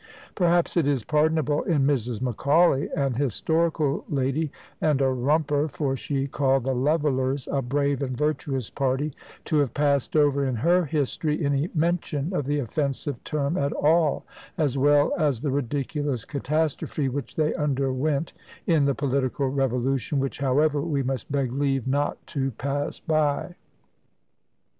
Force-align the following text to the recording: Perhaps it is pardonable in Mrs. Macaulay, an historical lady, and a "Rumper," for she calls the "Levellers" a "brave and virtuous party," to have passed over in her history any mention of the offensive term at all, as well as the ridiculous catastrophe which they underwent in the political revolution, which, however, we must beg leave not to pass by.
Perhaps 0.33 0.75
it 0.77 0.87
is 0.87 1.03
pardonable 1.03 1.61
in 1.61 1.85
Mrs. 1.85 2.21
Macaulay, 2.23 2.89
an 2.95 3.13
historical 3.13 4.03
lady, 4.09 4.51
and 4.81 4.99
a 4.99 5.03
"Rumper," 5.11 5.67
for 5.69 5.95
she 5.95 6.25
calls 6.25 6.63
the 6.63 6.73
"Levellers" 6.73 7.47
a 7.51 7.61
"brave 7.61 8.01
and 8.01 8.17
virtuous 8.17 8.71
party," 8.71 9.13
to 9.45 9.57
have 9.59 9.75
passed 9.75 10.15
over 10.15 10.43
in 10.43 10.55
her 10.55 10.85
history 10.85 11.45
any 11.45 11.69
mention 11.75 12.33
of 12.33 12.47
the 12.47 12.57
offensive 12.57 13.23
term 13.23 13.55
at 13.57 13.73
all, 13.73 14.25
as 14.57 14.75
well 14.75 15.13
as 15.19 15.39
the 15.41 15.51
ridiculous 15.51 16.25
catastrophe 16.25 17.07
which 17.07 17.35
they 17.35 17.53
underwent 17.53 18.33
in 18.65 18.85
the 18.85 18.95
political 18.95 19.49
revolution, 19.49 20.17
which, 20.19 20.39
however, 20.39 20.81
we 20.81 21.03
must 21.03 21.31
beg 21.31 21.51
leave 21.51 21.85
not 21.87 22.17
to 22.25 22.49
pass 22.49 22.99
by. 22.99 23.53